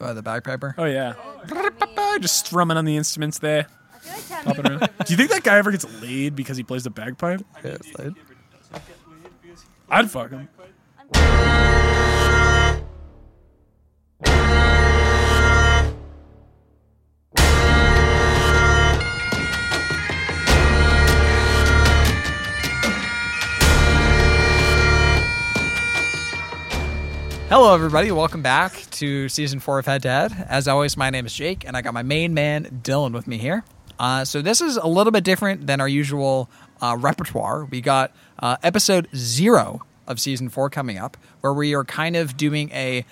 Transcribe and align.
Uh, 0.00 0.14
the 0.14 0.22
bagpiper. 0.22 0.74
Oh 0.78 0.84
yeah, 0.84 1.14
just 2.20 2.46
strumming 2.46 2.76
on 2.76 2.84
the 2.84 2.96
instruments 2.96 3.38
there. 3.40 3.66
I 3.94 3.98
feel 3.98 4.36
like 4.36 4.44
Popping 4.44 4.66
around. 4.70 4.80
Do 4.80 5.12
you 5.12 5.16
think 5.16 5.30
that 5.30 5.42
guy 5.42 5.58
ever 5.58 5.70
gets 5.72 5.86
laid 6.00 6.36
because 6.36 6.56
he 6.56 6.62
plays 6.62 6.84
the 6.84 6.90
bagpipe? 6.90 7.42
Yeah, 7.64 7.70
it's 7.72 7.98
like- 7.98 8.12
I'd 9.90 10.10
fuck 10.10 10.30
him. 10.30 10.48
Hello, 27.48 27.74
everybody. 27.74 28.12
Welcome 28.12 28.42
back 28.42 28.72
to 28.90 29.26
season 29.30 29.58
four 29.58 29.78
of 29.78 29.86
Head 29.86 30.02
to 30.02 30.10
Head. 30.10 30.46
As 30.50 30.68
always, 30.68 30.98
my 30.98 31.08
name 31.08 31.24
is 31.24 31.32
Jake, 31.32 31.66
and 31.66 31.78
I 31.78 31.80
got 31.82 31.94
my 31.94 32.02
main 32.02 32.34
man 32.34 32.80
Dylan 32.82 33.14
with 33.14 33.26
me 33.26 33.38
here. 33.38 33.64
Uh, 33.98 34.26
so 34.26 34.42
this 34.42 34.60
is 34.60 34.76
a 34.76 34.86
little 34.86 35.10
bit 35.10 35.24
different 35.24 35.66
than 35.66 35.80
our 35.80 35.88
usual 35.88 36.50
uh, 36.82 36.94
repertoire. 37.00 37.64
We 37.64 37.80
got 37.80 38.14
uh, 38.38 38.58
episode 38.62 39.08
zero 39.16 39.80
of 40.06 40.20
season 40.20 40.50
four 40.50 40.68
coming 40.68 40.98
up, 40.98 41.16
where 41.40 41.54
we 41.54 41.74
are 41.74 41.84
kind 41.84 42.16
of 42.16 42.36
doing 42.36 42.70
a 42.72 43.06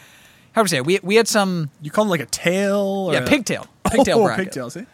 how 0.52 0.60
do 0.60 0.64
we 0.64 0.68
say? 0.68 0.76
it? 0.78 0.86
We 0.86 1.00
we 1.02 1.14
had 1.16 1.28
some 1.28 1.70
You 1.80 1.90
call 1.90 2.04
him 2.04 2.10
like 2.10 2.20
a 2.20 2.26
tail? 2.26 2.76
Or 2.76 3.14
yeah 3.14 3.20
a- 3.20 3.26
pigtail 3.26 3.66
pigtail 3.90 4.18
oh, 4.18 4.24
bracket. 4.24 4.44
pigtail. 4.44 4.68
See? 4.68 4.84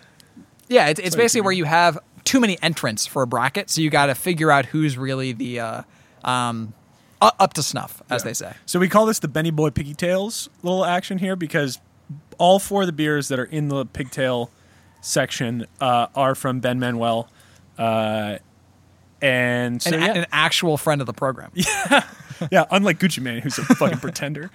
Yeah, 0.68 0.86
it's, 0.86 1.00
it's 1.00 1.14
Sorry, 1.14 1.24
basically 1.24 1.40
where 1.40 1.52
you 1.52 1.64
have 1.64 1.98
too 2.22 2.38
many 2.38 2.62
entrants 2.62 3.06
for 3.06 3.22
a 3.22 3.26
bracket, 3.26 3.70
so 3.70 3.80
you 3.80 3.90
got 3.90 4.06
to 4.06 4.14
figure 4.14 4.52
out 4.52 4.66
who's 4.66 4.96
really 4.96 5.32
the 5.32 5.58
uh, 5.58 5.82
um, 6.22 6.74
up 7.38 7.54
to 7.54 7.62
snuff, 7.62 8.02
as 8.10 8.22
Yeah. 8.22 8.24
they 8.28 8.34
say. 8.34 8.52
So 8.66 8.78
we 8.80 8.88
call 8.88 9.06
this 9.06 9.18
the 9.18 9.28
Benny 9.28 9.50
Boy 9.50 9.70
Piggy 9.70 9.94
Tails 9.94 10.48
little 10.62 10.84
action 10.84 11.18
here 11.18 11.36
because 11.36 11.78
all 12.38 12.58
four 12.58 12.82
of 12.82 12.86
the 12.86 12.92
beers 12.92 13.28
that 13.28 13.38
are 13.38 13.44
in 13.44 13.68
the 13.68 13.86
pigtail 13.86 14.50
section 15.00 15.66
uh, 15.80 16.06
are 16.14 16.34
from 16.34 16.60
Ben 16.60 16.78
Manuel. 16.78 17.28
Uh, 17.78 18.38
and 19.20 19.80
so, 19.80 19.94
An, 19.94 20.00
yeah. 20.02 20.12
an 20.14 20.26
actual 20.32 20.76
friend 20.76 21.00
of 21.00 21.06
the 21.06 21.12
program. 21.12 21.50
yeah, 21.54 22.04
yeah, 22.50 22.64
unlike 22.70 22.98
Gucci 22.98 23.20
Man, 23.22 23.38
who's 23.40 23.58
a 23.58 23.64
fucking 23.64 23.98
pretender. 24.00 24.50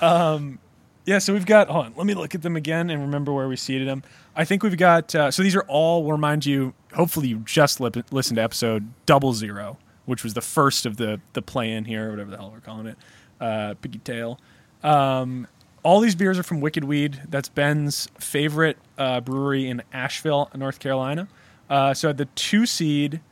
Um, 0.00 0.58
yeah, 1.04 1.18
so 1.18 1.32
we've 1.32 1.46
got. 1.46 1.68
Hold 1.68 1.86
on, 1.86 1.94
let 1.96 2.06
me 2.06 2.14
look 2.14 2.34
at 2.34 2.42
them 2.42 2.54
again 2.54 2.88
and 2.90 3.02
remember 3.02 3.32
where 3.32 3.48
we 3.48 3.56
seated 3.56 3.88
them. 3.88 4.04
I 4.36 4.44
think 4.44 4.62
we've 4.62 4.76
got. 4.76 5.12
Uh, 5.14 5.30
so 5.32 5.42
these 5.42 5.56
are 5.56 5.64
all. 5.66 6.04
We'll 6.04 6.12
remind 6.12 6.46
you. 6.46 6.74
Hopefully, 6.94 7.28
you 7.28 7.38
just 7.44 7.80
lip, 7.80 7.96
listened 8.12 8.36
to 8.36 8.42
episode 8.42 8.88
double 9.06 9.32
zero, 9.34 9.78
which 10.12 10.22
was 10.22 10.34
the 10.34 10.42
first 10.42 10.84
of 10.84 10.98
the 10.98 11.22
the 11.32 11.40
play 11.40 11.72
in 11.72 11.86
here, 11.86 12.08
or 12.08 12.10
whatever 12.10 12.30
the 12.30 12.36
hell 12.36 12.50
we're 12.52 12.60
calling 12.60 12.86
it. 12.86 12.98
Uh, 13.40 13.72
Piggy 13.80 13.98
Tail. 14.00 14.38
Um, 14.82 15.48
all 15.82 16.00
these 16.00 16.14
beers 16.14 16.38
are 16.38 16.42
from 16.42 16.60
Wicked 16.60 16.84
Weed. 16.84 17.22
That's 17.30 17.48
Ben's 17.48 18.10
favorite 18.18 18.76
uh, 18.98 19.22
brewery 19.22 19.70
in 19.70 19.82
Asheville, 19.90 20.50
North 20.54 20.80
Carolina. 20.80 21.28
Uh, 21.70 21.94
so 21.94 22.12
the 22.12 22.26
two 22.26 22.66
seed 22.66 23.22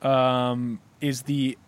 um, 0.00 0.80
is 1.02 1.20
the 1.24 1.58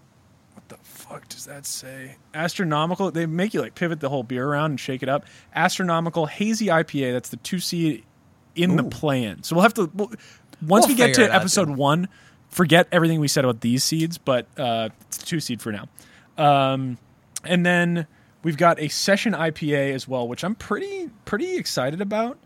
what 0.54 0.66
the 0.70 0.78
fuck 0.82 1.28
does 1.28 1.44
that 1.44 1.66
say? 1.66 2.16
Astronomical. 2.32 3.10
They 3.10 3.26
make 3.26 3.52
you 3.52 3.60
like 3.60 3.74
pivot 3.74 4.00
the 4.00 4.08
whole 4.08 4.22
beer 4.22 4.48
around 4.48 4.70
and 4.70 4.80
shake 4.80 5.02
it 5.02 5.10
up. 5.10 5.26
Astronomical 5.54 6.24
hazy 6.24 6.68
IPA. 6.68 7.12
That's 7.12 7.28
the 7.28 7.36
two 7.36 7.58
seed 7.58 8.02
in 8.56 8.76
the 8.76 8.84
Ooh. 8.84 8.88
plan. 8.88 9.42
So 9.42 9.56
we'll 9.56 9.64
have 9.64 9.74
to 9.74 9.90
we'll, 9.92 10.10
once 10.62 10.86
We'll 10.86 10.94
we 10.94 10.94
get 10.94 11.14
to 11.16 11.24
it 11.24 11.30
out, 11.30 11.42
episode 11.42 11.68
one. 11.68 12.08
Forget 12.54 12.86
everything 12.92 13.18
we 13.18 13.26
said 13.26 13.44
about 13.44 13.62
these 13.62 13.82
seeds, 13.82 14.16
but 14.16 14.46
uh, 14.56 14.90
it's 15.08 15.18
two 15.18 15.40
seed 15.40 15.60
for 15.60 15.72
now. 15.72 15.88
Um, 16.38 16.98
and 17.42 17.66
then 17.66 18.06
we've 18.44 18.56
got 18.56 18.78
a 18.78 18.86
session 18.86 19.32
IPA 19.32 19.92
as 19.92 20.06
well, 20.06 20.28
which 20.28 20.44
I'm 20.44 20.54
pretty 20.54 21.10
pretty 21.24 21.56
excited 21.56 22.00
about. 22.00 22.38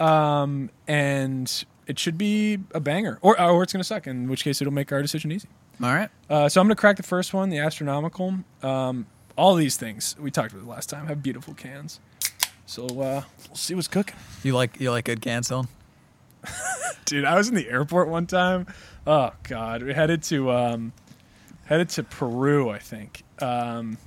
Um, 0.00 0.68
and 0.88 1.64
it 1.86 1.96
should 2.00 2.18
be 2.18 2.58
a 2.74 2.80
banger, 2.80 3.20
or 3.22 3.40
or 3.40 3.62
it's 3.62 3.72
gonna 3.72 3.84
suck. 3.84 4.08
In 4.08 4.28
which 4.28 4.42
case, 4.42 4.60
it'll 4.60 4.72
make 4.72 4.90
our 4.90 5.00
decision 5.00 5.30
easy. 5.30 5.46
All 5.80 5.94
right. 5.94 6.10
Uh, 6.28 6.48
so 6.48 6.60
I'm 6.60 6.66
going 6.66 6.76
to 6.76 6.80
crack 6.80 6.96
the 6.96 7.02
first 7.02 7.32
one, 7.32 7.50
the 7.50 7.58
astronomical. 7.58 8.34
Um, 8.62 9.06
all 9.36 9.54
these 9.54 9.76
things 9.76 10.16
we 10.18 10.30
talked 10.30 10.52
about 10.52 10.66
last 10.66 10.90
time 10.90 11.06
have 11.06 11.22
beautiful 11.22 11.54
cans. 11.54 12.00
So 12.66 12.84
uh, 12.86 13.22
we'll 13.48 13.54
see 13.54 13.74
what's 13.74 13.88
cooking. 13.88 14.16
You 14.42 14.54
like 14.54 14.80
you 14.80 14.90
like 14.90 15.04
good 15.06 15.20
cans, 15.20 15.48
Dylan? 15.48 15.68
Dude, 17.04 17.24
I 17.24 17.36
was 17.36 17.48
in 17.48 17.54
the 17.54 17.68
airport 17.68 18.08
one 18.08 18.26
time. 18.26 18.66
Oh 19.06 19.32
God, 19.44 19.82
we 19.82 19.92
headed 19.92 20.22
to 20.24 20.50
um, 20.50 20.92
headed 21.64 21.88
to 21.90 22.02
Peru, 22.02 22.70
I 22.70 22.78
think, 22.78 23.24
um, 23.40 23.98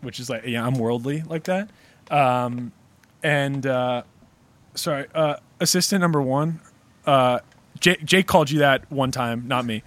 which 0.00 0.20
is 0.20 0.30
like 0.30 0.44
yeah, 0.46 0.64
I'm 0.64 0.74
worldly 0.74 1.22
like 1.22 1.44
that. 1.44 1.70
Um, 2.10 2.72
and 3.22 3.66
uh, 3.66 4.02
sorry, 4.74 5.06
uh, 5.14 5.36
assistant 5.60 6.00
number 6.00 6.22
one, 6.22 6.60
uh, 7.06 7.40
Jake, 7.80 8.04
Jake 8.04 8.26
called 8.26 8.50
you 8.50 8.60
that 8.60 8.90
one 8.90 9.10
time, 9.10 9.48
not 9.48 9.64
me. 9.64 9.82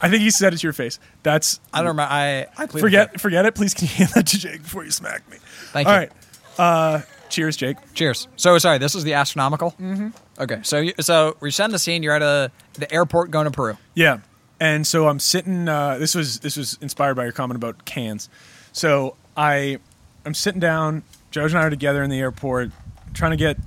I 0.00 0.10
think 0.10 0.22
he 0.22 0.30
said 0.30 0.52
it 0.52 0.58
to 0.58 0.66
your 0.66 0.72
face. 0.74 0.98
That's 1.22 1.60
I 1.72 1.78
don't 1.78 1.88
remember. 1.88 2.12
I 2.12 2.46
I 2.58 2.66
forget 2.66 3.20
forget 3.20 3.46
it. 3.46 3.54
Please 3.54 3.72
can 3.72 3.88
you 3.88 3.94
hand 3.94 4.10
that 4.14 4.26
to 4.26 4.38
Jake 4.38 4.62
before 4.62 4.84
you 4.84 4.90
smack 4.90 5.28
me? 5.30 5.38
Thank 5.72 5.88
All 5.88 5.94
you. 5.94 6.00
right. 6.00 6.12
Uh, 6.58 7.00
cheers, 7.28 7.56
Jake. 7.56 7.76
Cheers. 7.94 8.28
So 8.36 8.56
sorry, 8.58 8.78
this 8.78 8.94
is 8.94 9.04
the 9.04 9.14
astronomical. 9.14 9.72
Mm-hmm. 9.72 10.08
Okay, 10.38 10.60
so 10.62 10.78
you, 10.78 10.92
so 11.00 11.36
we're 11.40 11.50
setting 11.50 11.72
the 11.72 11.78
scene. 11.78 12.02
You're 12.02 12.14
at 12.14 12.22
a 12.22 12.50
the 12.74 12.92
airport 12.92 13.30
going 13.30 13.44
to 13.46 13.50
Peru. 13.50 13.76
Yeah. 13.94 14.18
And 14.58 14.86
so 14.86 15.08
I'm 15.08 15.20
sitting. 15.20 15.68
Uh, 15.68 15.98
this 15.98 16.14
was 16.14 16.40
this 16.40 16.56
was 16.56 16.78
inspired 16.80 17.14
by 17.14 17.24
your 17.24 17.32
comment 17.32 17.56
about 17.56 17.84
cans. 17.84 18.28
So 18.72 19.16
I 19.36 19.78
I'm 20.24 20.34
sitting 20.34 20.60
down. 20.60 21.02
George 21.30 21.52
and 21.52 21.58
I 21.58 21.64
are 21.64 21.70
together 21.70 22.02
in 22.02 22.08
the 22.08 22.18
airport, 22.18 22.70
trying 23.12 23.32
to 23.32 23.36
get 23.36 23.58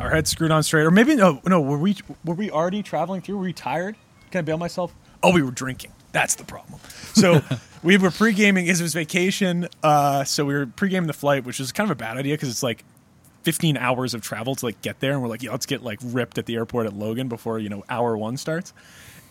our 0.00 0.10
heads 0.10 0.30
screwed 0.30 0.50
on 0.50 0.62
straight. 0.62 0.84
Or 0.84 0.90
maybe 0.90 1.14
no, 1.14 1.40
no. 1.44 1.60
Were 1.60 1.78
we 1.78 1.96
were 2.24 2.34
we 2.34 2.50
already 2.50 2.82
traveling 2.82 3.20
through? 3.20 3.36
Were 3.36 3.42
we 3.42 3.52
tired? 3.52 3.96
Can 4.30 4.38
I 4.38 4.42
bail 4.42 4.58
myself? 4.58 4.94
Oh, 5.22 5.32
we 5.32 5.42
were 5.42 5.50
drinking. 5.50 5.92
That's 6.12 6.36
the 6.36 6.44
problem. 6.44 6.80
So 7.14 7.42
we 7.82 7.96
were 7.96 8.10
pre 8.10 8.32
gaming. 8.32 8.66
It 8.66 8.80
was 8.80 8.92
vacation. 8.94 9.68
Uh, 9.82 10.24
so 10.24 10.44
we 10.44 10.54
were 10.54 10.66
pre 10.66 10.88
gaming 10.88 11.06
the 11.06 11.12
flight, 11.12 11.44
which 11.44 11.60
is 11.60 11.72
kind 11.72 11.90
of 11.90 11.96
a 11.96 11.98
bad 11.98 12.16
idea 12.16 12.34
because 12.34 12.48
it's 12.50 12.62
like 12.62 12.84
15 13.44 13.76
hours 13.76 14.14
of 14.14 14.20
travel 14.20 14.54
to 14.56 14.64
like 14.66 14.82
get 14.82 15.00
there 15.00 15.12
and 15.12 15.22
we're 15.22 15.28
like 15.28 15.42
yeah 15.42 15.52
let's 15.52 15.64
get 15.64 15.82
like 15.82 15.98
ripped 16.02 16.36
at 16.36 16.44
the 16.46 16.54
airport 16.56 16.86
at 16.86 16.92
logan 16.92 17.28
before 17.28 17.58
you 17.58 17.68
know 17.68 17.82
hour 17.88 18.14
one 18.18 18.36
starts 18.36 18.74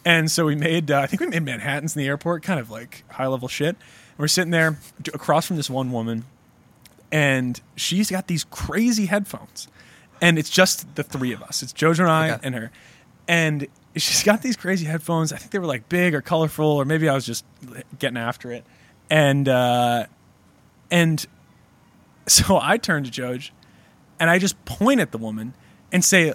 and 0.06 0.32
so 0.32 0.46
we 0.46 0.56
made 0.56 0.90
uh, 0.90 1.02
i 1.02 1.06
think 1.06 1.20
we 1.20 1.28
made 1.28 1.44
manhattans 1.44 1.96
in 1.96 2.00
the 2.02 2.08
airport 2.08 2.42
kind 2.42 2.60
of 2.60 2.72
like 2.72 3.04
high 3.12 3.28
level 3.28 3.48
shit 3.50 3.76
and 3.76 4.18
we're 4.18 4.28
sitting 4.28 4.50
there 4.50 4.80
across 5.14 5.46
from 5.46 5.58
this 5.58 5.70
one 5.70 5.92
woman 5.92 6.24
and 7.12 7.62
she's 7.76 8.10
got 8.10 8.28
these 8.28 8.46
crazy 8.46 9.06
headphones 9.08 9.68
and 10.22 10.40
it's 10.40 10.50
just 10.50 10.96
the 10.96 11.04
three 11.04 11.34
of 11.34 11.44
us 11.44 11.62
it's 11.62 11.74
jojo 11.74 12.00
and 12.00 12.10
i 12.10 12.30
Okay. 12.32 12.40
and 12.48 12.56
her 12.56 12.72
and 13.28 13.68
she's 13.96 14.24
got 14.24 14.42
these 14.42 14.56
crazy 14.56 14.86
headphones 14.86 15.34
i 15.34 15.38
think 15.38 15.52
they 15.52 15.60
were 15.60 15.66
like 15.66 15.90
big 15.90 16.14
or 16.14 16.22
colorful 16.22 16.66
or 16.66 16.86
maybe 16.86 17.10
i 17.10 17.16
was 17.16 17.26
just 17.26 17.46
getting 17.98 18.18
after 18.18 18.52
it 18.52 18.64
and 19.10 19.48
uh 19.48 20.06
and 20.92 21.26
so 22.28 22.60
i 22.62 22.78
turn 22.78 23.04
to 23.04 23.12
Joj 23.12 23.52
and 24.20 24.30
I 24.30 24.40
just 24.40 24.64
point 24.66 25.00
at 25.00 25.12
the 25.12 25.18
woman 25.18 25.54
and 25.92 26.04
say, 26.04 26.34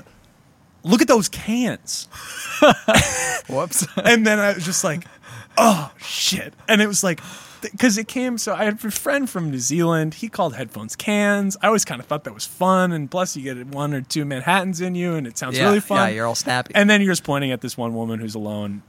"Look 0.83 1.03
at 1.03 1.09
those 1.09 1.29
cans." 1.29 2.09
Whoops. 3.49 3.87
And 4.05 4.27
then 4.27 4.39
I 4.39 4.55
was 4.55 4.65
just 4.65 4.85
like, 4.85 5.05
"Oh 5.57 5.93
shit!" 5.99 6.55
And 6.69 6.81
it 6.81 6.87
was 6.87 7.03
like, 7.03 7.21
because 7.63 7.97
it 7.99 8.09
came. 8.09 8.37
So 8.39 8.55
I 8.55 8.65
had 8.65 8.85
a 8.85 8.91
friend 8.91 9.29
from 9.31 9.51
New 9.51 9.59
Zealand. 9.59 10.15
He 10.15 10.29
called 10.29 10.55
headphones 10.55 10.97
cans. 10.97 11.57
I 11.63 11.69
always 11.69 11.85
kind 11.85 12.01
of 12.01 12.07
thought 12.07 12.25
that 12.25 12.35
was 12.35 12.45
fun, 12.45 12.93
and 12.93 13.11
plus 13.11 13.37
you 13.37 13.43
get 13.43 13.67
one 13.67 13.95
or 13.95 14.01
two 14.03 14.25
Manhattans 14.25 14.81
in 14.81 14.95
you, 14.95 15.15
and 15.15 15.27
it 15.27 15.39
sounds 15.39 15.57
yeah, 15.57 15.65
really 15.65 15.81
fun. 15.81 16.09
Yeah, 16.09 16.15
you're 16.17 16.27
all 16.27 16.35
snappy. 16.35 16.75
and 16.75 16.91
then 16.91 17.01
you're 17.01 17.13
just 17.13 17.25
pointing 17.25 17.51
at 17.53 17.61
this 17.61 17.77
one 17.79 17.95
woman 17.95 18.21
who's 18.21 18.35
alone, 18.35 18.83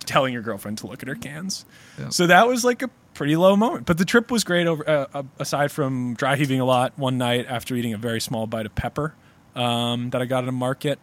telling 0.00 0.32
your 0.32 0.42
girlfriend 0.42 0.78
to 0.78 0.86
look 0.86 1.02
at 1.02 1.08
her 1.08 1.14
cans. 1.14 1.64
Yeah. 1.98 2.10
So 2.10 2.26
that 2.28 2.46
was 2.46 2.64
like 2.64 2.82
a 2.82 2.88
pretty 3.14 3.36
low 3.36 3.56
moment. 3.56 3.86
But 3.86 3.98
the 3.98 4.04
trip 4.04 4.30
was 4.30 4.44
great. 4.44 4.66
Over 4.66 4.88
uh, 4.88 5.06
uh, 5.14 5.22
aside 5.38 5.72
from 5.72 6.14
dry 6.14 6.36
heaving 6.36 6.60
a 6.60 6.64
lot 6.64 6.92
one 6.98 7.18
night 7.18 7.46
after 7.48 7.74
eating 7.74 7.94
a 7.94 7.98
very 7.98 8.20
small 8.20 8.46
bite 8.46 8.66
of 8.66 8.74
pepper 8.74 9.14
um, 9.54 10.10
that 10.10 10.20
I 10.22 10.26
got 10.26 10.44
at 10.44 10.48
a 10.48 10.52
market. 10.52 10.98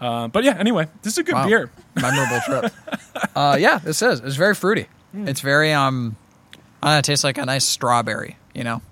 Uh, 0.00 0.26
but 0.26 0.42
yeah, 0.42 0.56
anyway, 0.58 0.88
this 1.02 1.12
is 1.12 1.18
a 1.18 1.22
good 1.22 1.34
Wow. 1.36 1.46
beer. 1.46 1.70
Memorable 1.94 2.40
trip. 2.40 2.72
uh, 3.36 3.56
yeah, 3.60 3.78
this 3.78 4.02
is. 4.02 4.18
It's 4.18 4.34
very 4.34 4.54
fruity. 4.56 4.86
Hmm. 5.12 5.28
It's 5.28 5.40
very 5.40 5.72
um. 5.72 6.16
I 6.82 6.86
don't 6.86 6.94
know, 6.94 6.98
it 6.98 7.04
tastes 7.04 7.24
like 7.24 7.38
a 7.38 7.46
nice 7.46 7.64
strawberry. 7.64 8.36
You 8.54 8.64
know. 8.64 8.82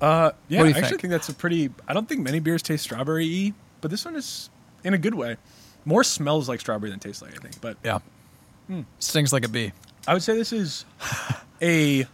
Uh, 0.00 0.30
yeah, 0.48 0.62
I 0.62 0.68
actually 0.68 0.82
think? 0.82 1.00
think 1.00 1.10
that's 1.10 1.28
a 1.28 1.34
pretty. 1.34 1.70
I 1.88 1.94
don't 1.94 2.08
think 2.08 2.20
many 2.20 2.38
beers 2.40 2.62
taste 2.62 2.84
strawberry 2.84 3.26
y, 3.26 3.52
but 3.80 3.90
this 3.90 4.04
one 4.04 4.16
is 4.16 4.50
in 4.84 4.94
a 4.94 4.98
good 4.98 5.14
way. 5.14 5.36
More 5.84 6.04
smells 6.04 6.48
like 6.48 6.60
strawberry 6.60 6.90
than 6.90 7.00
tastes 7.00 7.22
like. 7.22 7.34
I 7.34 7.38
think, 7.38 7.60
but 7.60 7.76
Yeah. 7.82 7.98
Hmm. 8.66 8.82
Stings 8.98 9.32
like 9.32 9.44
a 9.44 9.48
bee. 9.48 9.72
I 10.06 10.12
would 10.12 10.22
say 10.22 10.36
this 10.36 10.52
is 10.52 10.84
a. 11.62 12.06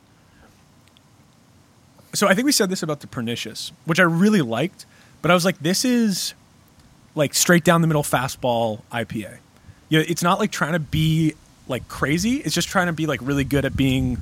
So 2.15 2.29
I 2.29 2.35
think 2.35 2.47
we 2.47 2.53
said 2.53 2.71
this 2.71 2.83
about 2.83 3.01
the 3.01 3.07
pernicious, 3.09 3.73
which 3.87 3.99
I 3.99 4.05
really 4.05 4.41
liked, 4.41 4.87
but 5.21 5.31
I 5.31 5.35
was 5.35 5.45
like, 5.45 5.59
this 5.59 5.85
is 5.85 6.35
like 7.17 7.35
straight 7.35 7.65
down 7.65 7.81
the 7.81 7.87
middle 7.89 8.05
fastball 8.05 8.83
IPA. 8.93 9.39
You 9.89 9.99
know, 9.99 10.05
it's 10.09 10.23
not 10.23 10.39
like 10.39 10.53
trying 10.53 10.75
to 10.75 10.79
be 10.79 11.35
like 11.69 11.89
crazy. 11.89 12.37
It's 12.37 12.55
just 12.55 12.69
trying 12.69 12.87
to 12.87 12.93
be 12.93 13.07
like 13.07 13.21
really 13.23 13.45
good 13.45 13.65
at 13.65 13.77
being 13.77 14.19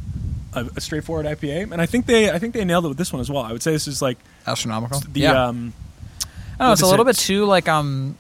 a, 0.55 0.67
a 0.77 0.81
straightforward 0.81 1.27
IPA, 1.27 1.73
and 1.73 1.81
I 1.81 1.87
think 1.87 2.07
they 2.07 2.31
I 2.31 2.39
think 2.39 2.55
they 2.55 2.65
nailed 2.65 2.85
it 2.85 2.89
with 2.89 2.99
this 2.99 3.13
one 3.13 3.21
as 3.21 3.31
well. 3.31 3.43
I 3.43 3.53
would 3.53 3.63
say 3.63 3.73
this 3.73 3.89
is 3.89 4.03
like 4.03 4.19
Astronomical. 4.47 5.01
the 5.01 5.21
yeah. 5.21 5.47
um, 5.47 5.73
I 6.59 6.65
don't 6.65 6.69
know, 6.69 6.73
it's 6.73 6.83
a 6.83 6.87
little 6.87 7.07
it? 7.09 7.17
bit 7.17 7.19
too 7.19 7.45
like 7.45 7.69
um 7.69 8.17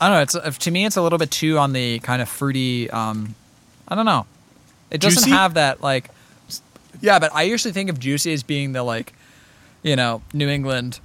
I 0.00 0.08
don't 0.08 0.34
know, 0.34 0.40
it's 0.48 0.58
to 0.58 0.70
me 0.70 0.86
it's 0.86 0.96
a 0.96 1.02
little 1.02 1.18
bit 1.18 1.30
too 1.30 1.58
on 1.58 1.72
the 1.72 1.98
kind 2.00 2.22
of 2.22 2.28
fruity 2.28 2.90
um 2.90 3.34
I 3.86 3.94
don't 3.94 4.06
know. 4.06 4.26
It 4.90 5.00
doesn't 5.00 5.24
Juicy? 5.24 5.30
have 5.30 5.54
that 5.54 5.82
like 5.82 6.10
Yeah, 7.00 7.18
but 7.18 7.34
I 7.34 7.42
usually 7.42 7.72
think 7.72 7.90
of 7.90 7.98
juicy 8.00 8.32
as 8.32 8.42
being 8.42 8.72
the 8.72 8.82
like 8.82 9.12
you 9.82 9.94
know, 9.96 10.22
New 10.32 10.48
England 10.48 10.98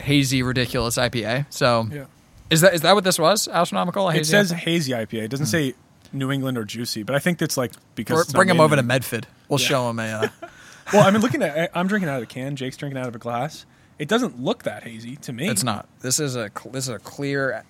hazy 0.00 0.42
ridiculous 0.42 0.96
IPA. 0.96 1.46
So 1.50 1.88
yeah. 1.92 2.04
is 2.48 2.62
that 2.62 2.74
is 2.74 2.80
that 2.82 2.94
what 2.94 3.04
this 3.04 3.18
was? 3.18 3.48
Astronomical 3.48 4.08
It 4.10 4.24
says 4.26 4.52
IPA? 4.52 4.56
hazy 4.56 4.92
IPA. 4.92 5.22
It 5.24 5.28
doesn't 5.28 5.46
say 5.46 5.74
New 6.12 6.30
England 6.32 6.58
or 6.58 6.64
juicy, 6.64 7.02
but 7.02 7.14
I 7.14 7.18
think 7.18 7.38
that's 7.38 7.56
like 7.56 7.72
because 7.94 8.18
Or 8.18 8.22
it's 8.22 8.32
bring 8.32 8.48
them 8.48 8.60
over 8.60 8.76
to 8.76 8.82
Medford. 8.82 9.26
We'll 9.48 9.60
Yeah. 9.60 9.66
show 9.66 9.86
them 9.88 9.98
a 9.98 10.02
uh, 10.02 10.28
Well, 10.92 11.06
I 11.06 11.10
mean, 11.10 11.20
looking 11.22 11.42
at 11.44 11.70
I'm 11.74 11.86
drinking 11.86 12.08
out 12.08 12.16
of 12.16 12.22
a 12.24 12.26
can. 12.26 12.56
Jake's 12.56 12.76
drinking 12.76 13.00
out 13.00 13.08
of 13.08 13.14
a 13.14 13.18
glass. 13.18 13.64
It 13.98 14.08
doesn't 14.08 14.40
look 14.42 14.62
that 14.64 14.82
hazy 14.84 15.16
to 15.16 15.32
me. 15.32 15.48
It's 15.48 15.62
not. 15.62 15.86
This 16.00 16.18
is 16.20 16.34
a 16.36 16.50
this 16.72 16.84
is 16.84 16.94
a 16.94 16.98
clear 16.98 17.64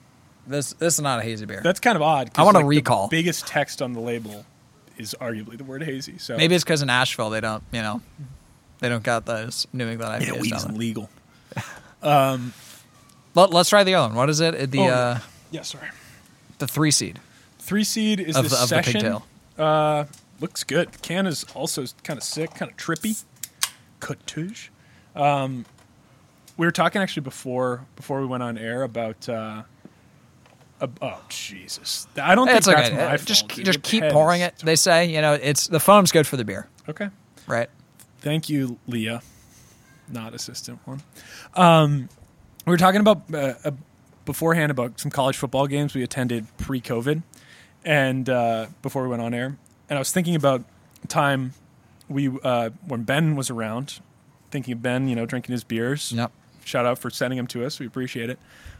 this 0.46 0.72
this 0.74 0.94
is 0.94 1.00
not 1.00 1.18
a 1.18 1.22
hazy 1.22 1.44
beer. 1.44 1.60
That's 1.62 1.80
kind 1.80 1.96
of 1.96 2.02
odd. 2.02 2.30
I 2.36 2.42
want 2.44 2.54
to 2.54 2.58
like, 2.60 2.64
the 2.64 2.68
recall. 2.68 3.08
biggest 3.08 3.46
text 3.46 3.82
on 3.82 3.92
the 3.92 4.00
label 4.00 4.46
is 4.96 5.14
arguably 5.20 5.56
the 5.58 5.64
word 5.64 5.82
hazy. 5.82 6.18
So 6.18 6.36
Maybe 6.36 6.54
it's 6.54 6.64
because 6.64 6.82
in 6.82 6.90
Asheville 6.90 7.30
they 7.30 7.40
don't, 7.40 7.62
you 7.72 7.82
know, 7.82 8.00
they 8.78 8.88
don't 8.88 9.02
got 9.02 9.26
those 9.26 9.66
New 9.72 9.88
England 9.88 10.22
yeah, 10.24 10.30
IPAs 10.34 10.40
weed's 10.40 10.50
down 10.50 10.60
there. 10.68 10.74
illegal. 10.76 11.10
Let, 13.34 13.54
us 13.54 13.68
try 13.68 13.84
the 13.84 13.94
other 13.94 14.08
one. 14.08 14.16
What 14.16 14.30
is 14.30 14.40
it? 14.40 14.70
The 14.70 14.78
Oh, 14.80 14.84
uh, 14.88 15.18
Yeah, 15.50 15.62
sorry. 15.62 15.88
the 16.58 16.66
three 16.66 16.90
seed 16.90 17.18
Three 17.60 17.84
seed 17.84 18.20
is 18.20 18.36
of 18.36 18.48
the, 18.50 18.56
of 18.56 18.68
session. 18.68 18.92
pigtail. 18.94 19.26
Uh, 19.58 20.04
looks 20.40 20.64
good. 20.64 20.92
The 20.92 20.98
can 20.98 21.26
is 21.26 21.44
also 21.54 21.84
kind 22.02 22.16
of 22.18 22.22
sick, 22.24 22.54
kind 22.54 22.70
of 22.70 22.76
trippy. 22.76 23.22
Cottage. 24.00 24.72
Um, 25.14 25.66
we 26.56 26.66
were 26.66 26.72
talking 26.72 27.02
actually 27.02 27.22
before 27.22 27.84
before 27.96 28.20
we 28.20 28.26
went 28.26 28.42
on 28.42 28.56
air 28.58 28.82
about. 28.82 29.28
Uh, 29.28 29.62
oh 31.02 31.20
Jesus! 31.28 32.06
I 32.20 32.34
don't 32.34 32.48
It's 32.48 32.66
think 32.66 32.76
that's 32.78 32.90
my 32.92 32.98
Uh, 33.02 33.08
fault. 33.16 33.24
just 33.26 33.48
dude. 33.48 33.64
just 33.66 33.82
keep 33.82 34.04
pouring 34.04 34.40
it. 34.40 34.56
They 34.58 34.76
say 34.76 35.06
you 35.06 35.20
know 35.20 35.34
it's 35.34 35.66
the 35.66 35.80
foam's 35.80 36.12
good 36.12 36.26
for 36.26 36.36
the 36.38 36.44
beer, 36.44 36.66
Okay. 36.88 37.08
right? 37.46 37.68
Thank 38.20 38.48
you, 38.48 38.78
Leah. 38.86 39.22
Not 40.08 40.34
assistant 40.34 40.80
one. 40.86 41.02
Um, 41.54 42.08
we 42.66 42.70
were 42.70 42.76
talking 42.78 43.00
about 43.00 43.22
uh, 43.32 43.54
uh, 43.64 43.70
beforehand 44.24 44.70
about 44.70 44.98
some 44.98 45.10
college 45.10 45.36
football 45.36 45.66
games 45.66 45.94
we 45.94 46.02
attended 46.02 46.46
pre-COVID, 46.58 47.22
and 47.84 48.28
uh, 48.28 48.66
before 48.82 49.02
we 49.02 49.08
went 49.08 49.22
on 49.22 49.34
air, 49.34 49.56
and 49.88 49.96
I 49.96 49.98
was 49.98 50.12
thinking 50.12 50.34
about 50.34 50.64
time 51.08 51.54
we 52.08 52.30
uh, 52.42 52.70
when 52.86 53.02
Ben 53.04 53.36
was 53.36 53.50
around, 53.50 54.00
thinking 54.50 54.72
of 54.72 54.82
Ben, 54.82 55.08
you 55.08 55.16
know, 55.16 55.26
drinking 55.26 55.52
his 55.52 55.64
beers. 55.64 56.12
Yep. 56.12 56.32
Shout 56.64 56.86
out 56.86 56.98
for 56.98 57.10
sending 57.10 57.36
them 57.36 57.46
to 57.48 57.64
us. 57.64 57.80
We 57.80 57.86
appreciate 57.86 58.30
it. 58.30 58.38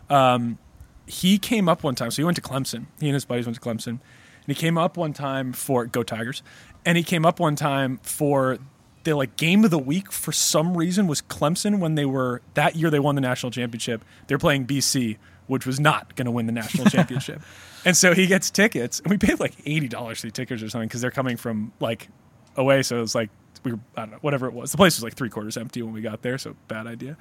Um, 0.09 0.59
he 1.07 1.39
came 1.39 1.69
up 1.69 1.83
one 1.83 1.95
time. 1.95 2.11
So 2.11 2.17
he 2.17 2.25
went 2.25 2.37
to 2.37 2.43
Clemson. 2.43 2.87
He 3.01 3.09
and 3.09 3.15
his 3.15 3.25
buddies 3.25 3.47
went 3.47 3.57
to 3.57 3.61
Clemson. 3.61 3.87
And 3.87 4.47
he 4.47 4.55
came 4.55 4.79
up 4.79 4.97
one 4.97 5.13
time 5.13 5.53
for 5.53 5.87
Go 5.87 6.03
Tigers. 6.03 6.43
And 6.85 6.97
he 6.97 7.05
came 7.05 7.27
up 7.27 7.41
one 7.41 7.57
time 7.57 7.99
for 8.03 8.59
the 9.05 9.15
like 9.15 9.37
game 9.37 9.65
of 9.65 9.71
the 9.71 9.79
week 9.79 10.13
for 10.13 10.33
some 10.33 10.77
reason 10.77 11.07
was 11.07 11.23
Clemson 11.23 11.79
when 11.79 11.95
they 11.95 12.05
were 12.05 12.43
that 12.55 12.77
year 12.77 12.91
they 12.91 12.99
won 12.99 13.15
the 13.15 13.21
national 13.21 13.51
championship. 13.51 14.05
They're 14.27 14.39
playing 14.39 14.67
BC, 14.67 15.17
which 15.47 15.67
was 15.67 15.81
not 15.81 16.15
going 16.17 16.27
to 16.27 16.31
win 16.31 16.47
the 16.47 16.53
national 16.53 16.87
championship. 16.91 17.43
And 17.85 17.97
so 17.97 18.15
he 18.15 18.27
gets 18.27 18.51
tickets, 18.51 19.01
and 19.01 19.11
we 19.11 19.19
paid 19.19 19.41
like 19.41 19.55
eighty 19.65 19.89
dollars 19.89 20.21
for 20.21 20.27
the 20.27 20.33
tickets 20.33 20.63
or 20.63 20.69
something 20.69 20.89
because 20.89 21.01
they're 21.01 21.11
coming 21.11 21.37
from 21.37 21.73
like 21.81 22.09
away. 22.57 22.83
So 22.83 22.99
it 22.99 23.01
was 23.01 23.15
like 23.15 23.31
we 23.65 23.73
were 23.73 23.81
I 23.97 24.03
don't 24.03 24.13
know 24.13 24.19
whatever 24.21 24.47
it 24.47 24.53
was. 24.53 24.71
The 24.71 24.77
place 24.77 24.97
was 24.97 25.05
like 25.05 25.15
three 25.15 25.31
quarters 25.31 25.57
empty 25.57 25.83
when 25.83 25.93
we 25.93 26.03
got 26.03 26.23
there, 26.23 26.39
so 26.39 26.57
bad 26.69 26.87
idea. 26.87 27.17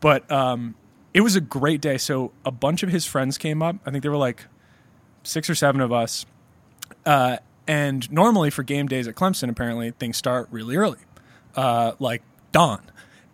But 0.00 0.30
um, 0.30 0.74
it 1.14 1.20
was 1.20 1.36
a 1.36 1.40
great 1.40 1.80
day. 1.80 1.98
So 1.98 2.32
a 2.44 2.50
bunch 2.50 2.82
of 2.82 2.88
his 2.88 3.06
friends 3.06 3.38
came 3.38 3.62
up. 3.62 3.76
I 3.86 3.90
think 3.90 4.02
there 4.02 4.10
were 4.10 4.16
like 4.16 4.46
six 5.22 5.48
or 5.48 5.54
seven 5.54 5.80
of 5.80 5.92
us. 5.92 6.26
Uh, 7.04 7.38
and 7.66 8.10
normally 8.10 8.50
for 8.50 8.62
game 8.62 8.86
days 8.88 9.06
at 9.06 9.14
Clemson, 9.14 9.48
apparently 9.48 9.92
things 9.92 10.16
start 10.16 10.48
really 10.50 10.76
early, 10.76 10.98
uh, 11.56 11.92
like 11.98 12.22
dawn. 12.52 12.82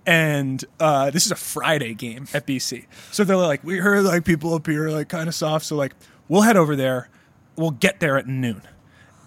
And 0.06 0.64
uh, 0.80 1.10
this 1.10 1.26
is 1.26 1.32
a 1.32 1.36
Friday 1.36 1.92
game 1.94 2.26
at 2.32 2.46
BC. 2.46 2.86
So 3.12 3.24
they're 3.24 3.36
like, 3.36 3.62
we 3.62 3.76
heard 3.78 4.04
like 4.04 4.24
people 4.24 4.54
up 4.54 4.66
here 4.66 4.88
like 4.88 5.08
kind 5.10 5.28
of 5.28 5.34
soft. 5.34 5.66
So 5.66 5.76
like, 5.76 5.92
we'll 6.28 6.42
head 6.42 6.56
over 6.56 6.74
there. 6.76 7.10
We'll 7.56 7.72
get 7.72 8.00
there 8.00 8.16
at 8.16 8.26
noon. 8.26 8.62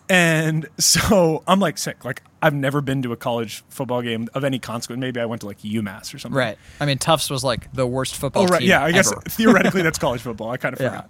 And 0.10 0.68
so 0.80 1.44
I'm 1.48 1.60
like 1.60 1.78
sick. 1.78 2.04
Like 2.04 2.24
I've 2.42 2.56
never 2.56 2.82
been 2.82 3.04
to 3.04 3.12
a 3.12 3.18
college 3.18 3.64
football 3.70 4.02
game 4.02 4.28
of 4.34 4.44
any 4.44 4.58
consequence. 4.58 5.00
Maybe 5.00 5.20
I 5.20 5.26
went 5.26 5.42
to 5.42 5.48
like 5.48 5.60
UMass 5.60 6.14
or 6.16 6.20
something. 6.20 6.36
Right. 6.38 6.58
I 6.80 6.88
mean, 6.88 6.98
Tufts 6.98 7.30
was 7.30 7.44
like 7.44 7.72
the 7.74 7.86
worst 7.86 8.16
football 8.16 8.44
Oh 8.44 8.48
right, 8.48 8.62
yeah. 8.64 8.84
I 8.84 8.92
guess 8.92 9.12
ever. 9.12 9.22
theoretically 9.30 9.84
that's 9.84 10.00
college 10.00 10.22
football. 10.22 10.50
I 10.50 10.58
kind 10.58 10.74
of 10.74 10.82
Yeah. 10.82 11.04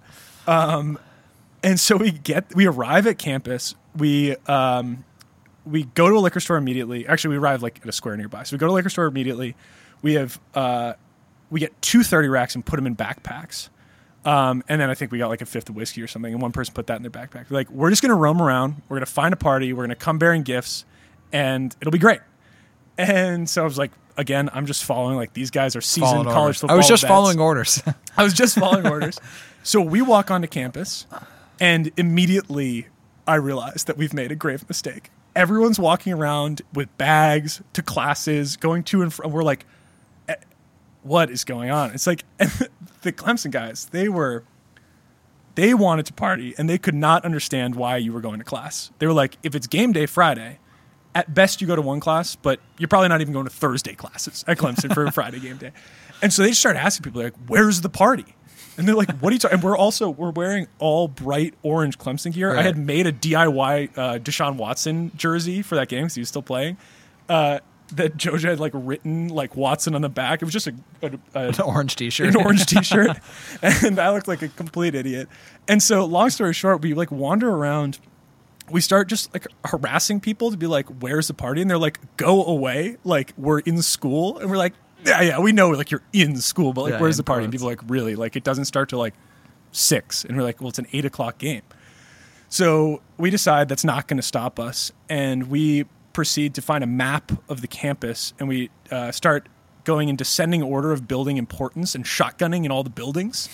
forgot. 0.46 0.74
Um, 0.76 1.00
and 1.64 1.80
so 1.80 1.96
we 1.96 2.12
get 2.12 2.54
we 2.56 2.66
arrive 2.66 3.08
at 3.08 3.18
campus. 3.18 3.76
We 3.96 4.36
um, 4.48 5.06
we 5.66 5.84
go 5.84 6.10
to 6.10 6.16
a 6.16 6.20
liquor 6.20 6.40
store 6.40 6.58
immediately. 6.58 7.08
Actually, 7.08 7.36
we 7.36 7.38
arrive 7.38 7.62
like 7.62 7.80
at 7.82 7.88
a 7.88 7.92
square 7.92 8.18
nearby. 8.18 8.44
So 8.44 8.56
we 8.56 8.60
go 8.60 8.68
to 8.68 8.74
a 8.74 8.76
liquor 8.76 8.90
store 8.90 9.06
immediately. 9.06 9.56
We 10.02 10.16
have 10.16 10.40
uh, 10.56 10.94
we 11.50 11.60
get 11.60 11.80
two 11.82 12.04
30 12.04 12.28
racks 12.30 12.56
and 12.56 12.66
put 12.66 12.78
them 12.78 12.88
in 12.88 12.96
backpacks. 12.96 13.70
Um, 14.24 14.64
and 14.68 14.80
then 14.80 14.90
I 14.90 14.94
think 14.94 15.12
we 15.12 15.18
got 15.18 15.30
like 15.30 15.42
a 15.42 15.46
fifth 15.46 15.70
of 15.70 15.76
whiskey 15.76 16.02
or 16.02 16.08
something, 16.08 16.32
and 16.32 16.42
one 16.42 16.52
person 16.52 16.74
put 16.74 16.88
that 16.88 16.98
in 16.98 17.02
their 17.02 17.12
backpack. 17.12 17.50
We're 17.50 17.58
like, 17.58 17.70
we're 17.72 17.90
just 17.90 18.02
gonna 18.02 18.16
roam 18.16 18.42
around. 18.42 18.82
We're 18.88 18.98
gonna 18.98 19.06
find 19.08 19.34
a 19.34 19.38
party. 19.38 19.74
We're 19.74 19.84
gonna 19.84 19.96
come 19.96 20.20
bearing 20.20 20.44
gifts, 20.44 20.86
and 21.32 21.76
it'll 21.82 21.92
be 21.92 21.98
great. 21.98 22.22
And 22.98 23.50
so 23.50 23.62
I 23.62 23.66
was 23.66 23.80
like, 23.80 23.92
again, 24.18 24.50
I'm 24.54 24.68
just 24.68 24.84
following 24.84 25.16
like 25.16 25.34
these 25.34 25.50
guys 25.50 25.76
are 25.76 25.82
seasoned 25.82 26.26
college 26.26 26.36
orders. 26.36 26.60
football. 26.60 26.76
I 26.76 26.78
was 26.78 26.88
just 26.88 27.02
vets. 27.02 27.10
following 27.10 27.40
orders. 27.40 27.82
I 28.18 28.24
was 28.24 28.34
just 28.34 28.58
following 28.58 28.88
orders. 28.88 29.20
So 29.64 29.82
we 29.82 30.02
walk 30.04 30.30
onto 30.30 30.48
campus, 30.48 31.08
and 31.60 31.92
immediately 31.98 32.88
I 33.28 33.36
realize 33.36 33.86
that 33.86 33.98
we've 33.98 34.14
made 34.14 34.32
a 34.32 34.36
grave 34.36 34.68
mistake. 34.68 35.10
Everyone's 35.36 35.80
walking 35.80 36.14
around 36.14 36.62
with 36.74 36.96
bags 36.98 37.62
to 37.74 37.82
classes, 37.82 38.58
going 38.58 38.84
to 38.84 39.02
and 39.02 39.14
from. 39.14 39.32
We're 39.32 39.44
like, 39.44 39.66
"Eh, 40.28 40.36
what 41.04 41.30
is 41.30 41.44
going 41.44 41.72
on? 41.72 41.92
It's 41.92 42.08
like 42.08 42.24
the 43.02 43.12
Clemson 43.12 43.52
guys. 43.52 43.86
They 43.86 44.10
were. 44.10 44.44
They 45.56 45.74
wanted 45.74 46.06
to 46.06 46.14
party, 46.14 46.56
and 46.58 46.70
they 46.70 46.78
could 46.78 46.96
not 46.96 47.26
understand 47.26 47.76
why 47.76 47.98
you 47.98 48.14
were 48.14 48.22
going 48.22 48.40
to 48.40 48.46
class. 48.46 48.90
They 49.00 49.06
were 49.06 49.14
like, 49.14 49.38
if 49.44 49.54
it's 49.54 49.68
game 49.68 49.92
day 49.92 50.06
Friday, 50.06 50.60
at 51.14 51.34
best 51.34 51.60
you 51.60 51.68
go 51.68 51.76
to 51.76 51.82
one 51.82 52.00
class, 52.00 52.38
but 52.38 52.62
you're 52.78 52.88
probably 52.88 53.10
not 53.10 53.20
even 53.20 53.34
going 53.34 53.46
to 53.46 53.52
Thursday 53.52 53.94
classes 53.94 54.46
at 54.48 54.58
Clemson 54.58 54.94
for 54.94 55.04
a 55.04 55.12
Friday 55.12 55.42
game 55.42 55.58
day. 55.58 55.72
And 56.22 56.32
so 56.32 56.42
they 56.42 56.50
just 56.50 56.62
started 56.62 56.80
asking 56.80 57.04
people 57.04 57.22
like, 57.22 57.34
"Where's 57.48 57.82
the 57.82 57.90
party?" 57.90 58.36
And 58.82 58.88
they're 58.88 58.96
like, 58.96 59.12
"What 59.20 59.30
are 59.30 59.34
you 59.34 59.40
talking?" 59.40 59.56
And 59.56 59.64
we're 59.64 59.78
also 59.78 60.10
we're 60.10 60.32
wearing 60.32 60.66
all 60.80 61.08
bright 61.08 61.54
orange 61.62 62.00
Clemson 62.00 62.34
gear. 62.34 62.56
I 62.58 62.64
had 62.64 62.78
made 62.80 63.06
a 63.06 63.12
DIY 63.14 63.96
uh, 63.96 64.18
Deshaun 64.18 64.56
Watson 64.56 65.12
jersey 65.16 65.62
for 65.62 65.76
that 65.76 65.88
game 65.88 66.06
because 66.06 66.16
he 66.16 66.22
was 66.22 66.30
still 66.30 66.42
playing. 66.42 66.78
Uh, 67.30 67.60
that 67.94 68.18
Jojo 68.18 68.50
had 68.50 68.60
like 68.60 68.72
written 68.74 69.28
like 69.28 69.56
Watson 69.56 69.94
on 69.94 70.02
the 70.02 70.10
back. 70.10 70.42
It 70.42 70.46
was 70.46 70.54
just 70.54 70.66
a, 70.68 70.74
a, 71.04 71.12
a 71.36 71.48
An 71.50 71.62
orange 71.62 71.96
T-shirt. 71.96 72.30
an 72.30 72.38
orange 72.38 72.66
t-shirt 72.74 73.18
and 73.62 74.00
i 74.00 74.10
looked 74.10 74.28
like 74.30 74.42
a 74.42 74.48
complete 74.48 74.96
idiot 74.96 75.28
and 75.68 75.84
so 75.84 76.06
long 76.06 76.30
story 76.30 76.54
short 76.54 76.82
we 76.82 76.94
like 76.94 77.12
wander 77.12 77.50
around 77.50 78.00
we 78.70 78.80
start 78.80 79.10
just 79.10 79.34
like 79.34 79.46
harassing 79.66 80.22
people 80.22 80.52
to 80.52 80.58
be 80.58 80.68
like 80.68 80.88
where's 81.02 81.28
the 81.28 81.34
party 81.34 81.62
and 81.62 81.70
they're 81.70 81.78
like 81.78 82.00
go 82.16 82.46
away 82.46 82.96
like 83.04 83.34
we're 83.38 83.60
in 83.60 83.82
school 83.82 84.38
and 84.40 84.50
we're 84.50 84.56
like 84.58 84.74
yeah 85.06 85.22
yeah 85.22 85.40
we 85.40 85.52
know 85.52 85.70
like 85.70 85.92
you're 85.92 86.04
in 86.14 86.36
school 86.38 86.74
but 86.74 86.84
like 86.84 86.94
Yeah, 86.94 87.02
where's 87.02 87.18
the 87.18 87.24
party? 87.24 87.44
And 87.46 87.52
people 87.52 87.68
are 87.68 87.72
like 87.72 87.82
really? 87.88 88.16
Like 88.16 88.36
it 88.36 88.44
doesn't 88.44 88.66
start 88.66 88.90
till 88.90 89.00
like 89.00 89.14
six. 89.72 90.24
And 90.26 90.36
we're 90.38 90.44
like 90.44 90.60
well 90.62 90.70
it's 90.70 90.80
an 90.80 90.88
eight 90.94 91.06
o'clock 91.06 91.38
game. 91.38 91.64
So 92.50 93.02
we 93.18 93.30
decide 93.30 93.70
that's 93.70 93.86
not 93.86 94.08
going 94.10 94.18
to 94.18 94.24
stop 94.24 94.60
us, 94.60 94.92
and 95.08 95.50
we 95.50 95.86
proceed 96.12 96.54
to 96.56 96.62
find 96.62 96.84
a 96.84 96.88
map 96.88 97.32
of 97.48 97.62
the 97.62 97.68
campus, 97.68 98.34
and 98.40 98.50
we 98.50 98.70
uh, 98.92 99.12
start 99.14 99.48
going 99.86 100.10
in 100.10 100.18
descending 100.18 100.62
order 100.62 100.92
of 100.92 101.08
building 101.08 101.38
importance 101.38 101.96
and 101.96 102.04
shotgunning 102.04 102.66
in 102.66 102.72
all 102.72 102.84
the 102.84 102.90
buildings, 102.90 103.48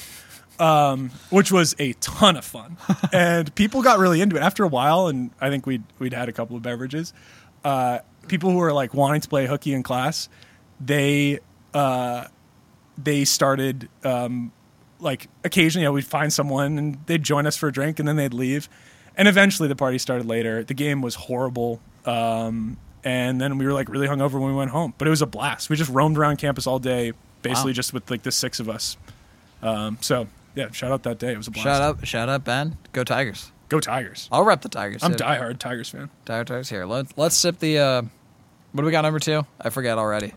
um, 0.60 1.12
which 1.30 1.52
was 1.52 1.76
a 1.78 1.94
ton 1.94 2.36
of 2.36 2.44
fun. 2.44 2.76
and 3.14 3.54
people 3.54 3.84
got 3.84 4.00
really 4.00 4.20
into 4.20 4.36
it. 4.36 4.42
After 4.42 4.64
a 4.64 4.68
while, 4.68 5.06
and 5.06 5.30
I 5.40 5.52
think 5.52 5.68
we'd 5.68 5.84
we'd 6.00 6.14
had 6.14 6.28
a 6.28 6.34
couple 6.34 6.58
of 6.58 6.64
beverages. 6.64 7.14
Uh, 7.64 8.00
people 8.28 8.50
who 8.50 8.58
were 8.58 8.74
like 8.74 8.96
wanting 8.96 9.22
to 9.22 9.30
play 9.30 9.46
hooky 9.46 9.74
in 9.74 9.84
class, 9.84 10.28
they 10.80 11.40
uh, 11.74 12.26
they 12.98 13.26
started 13.26 13.90
um, 14.04 14.52
like 15.00 15.28
occasionally 15.44 15.84
you 15.84 15.88
know, 15.90 15.94
we'd 15.94 16.06
find 16.06 16.32
someone 16.34 16.78
and 16.78 16.98
they'd 17.06 17.24
join 17.24 17.46
us 17.46 17.56
for 17.56 17.68
a 17.70 17.72
drink 17.72 18.00
and 18.00 18.08
then 18.08 18.16
they'd 18.16 18.34
leave 18.34 18.68
and 19.16 19.28
eventually 19.28 19.68
the 19.68 19.76
party 19.76 19.98
started 19.98 20.26
later 20.26 20.64
the 20.64 20.74
game 20.74 21.02
was 21.02 21.16
horrible 21.16 21.80
um, 22.06 22.78
and 23.04 23.40
then 23.40 23.58
we 23.58 23.66
were 23.66 23.74
like 23.74 23.90
really 23.90 24.08
hungover 24.08 24.34
when 24.34 24.50
we 24.50 24.54
went 24.56 24.72
home 24.72 24.94
but 24.98 25.08
it 25.08 25.12
was 25.12 25.22
a 25.22 25.28
blast 25.28 25.70
we 25.70 25.76
just 25.76 25.92
roamed 25.92 26.18
around 26.18 26.38
campus 26.38 26.66
all 26.66 26.80
day 26.80 27.12
basically 27.44 27.72
Wow. 27.72 27.76
just 27.76 27.94
with 27.94 28.10
like 28.10 28.24
the 28.24 28.32
six 28.32 28.60
of 28.60 28.70
us 28.70 28.98
um, 29.62 29.98
so 30.02 30.28
yeah 30.56 30.72
shout 30.72 30.92
out 30.92 31.04
that 31.04 31.20
day 31.20 31.34
it 31.34 31.38
was 31.38 31.48
a 31.48 31.52
blast 31.52 31.66
Shout 31.66 31.82
out, 31.82 32.08
shout 32.08 32.30
out, 32.30 32.44
Ben. 32.44 32.78
Go 32.94 33.04
Tigers. 33.04 33.52
Go 33.70 33.80
Tigers. 33.80 34.30
I'll 34.32 34.44
rep 34.46 34.62
the 34.62 34.70
Tigers. 34.70 35.04
I'm 35.04 35.12
dude. 35.12 35.20
diehard 35.20 35.60
Tigers 35.60 35.90
fan. 35.90 36.10
Tiger 36.26 36.46
Tigers 36.46 36.70
here. 36.70 36.86
Let, 36.86 37.18
let's 37.18 37.36
sip 37.36 37.60
the. 37.60 37.78
Uh, 37.80 38.02
what 38.72 38.82
do 38.82 38.86
we 38.86 38.92
got 38.92 39.02
number 39.02 39.20
two? 39.20 39.46
I 39.62 39.70
forget 39.70 39.98
already. 39.98 40.34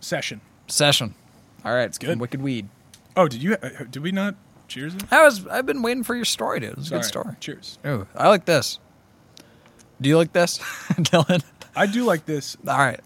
Session. 0.00 0.40
Session. 0.68 1.14
All 1.64 1.72
right, 1.74 1.84
it's 1.84 1.98
good. 1.98 2.18
Wicked 2.20 2.42
weed. 2.42 2.68
Oh, 3.16 3.28
did 3.28 3.42
you? 3.42 3.54
Uh, 3.54 3.68
did 3.90 4.02
we 4.02 4.10
not? 4.12 4.34
Cheers. 4.68 4.94
it? 4.94 5.04
I 5.12 5.22
was. 5.24 5.46
I've 5.46 5.66
been 5.66 5.82
waiting 5.82 6.02
for 6.02 6.14
your 6.16 6.24
story, 6.24 6.60
dude. 6.60 6.70
It's 6.78 6.88
a 6.88 6.94
good 6.94 7.04
Sorry. 7.04 7.24
story. 7.24 7.36
Cheers. 7.40 7.78
Ooh, 7.86 8.06
I 8.16 8.28
like 8.28 8.46
this. 8.46 8.78
Do 10.00 10.08
you 10.08 10.16
like 10.16 10.32
this, 10.32 10.58
Dylan? 10.88 11.44
I 11.76 11.86
do 11.86 12.04
like 12.04 12.26
this. 12.26 12.56
All 12.66 12.76
right, 12.78 12.98